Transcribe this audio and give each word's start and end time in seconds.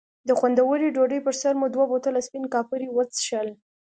د 0.27 0.29
خوندورې 0.39 0.93
ډوډۍ 0.95 1.19
پر 1.25 1.35
سر 1.41 1.53
مو 1.59 1.67
دوه 1.75 1.85
بوتله 1.91 2.19
سپین 2.27 2.45
کاپري 2.53 2.87
وڅښل. 2.91 3.47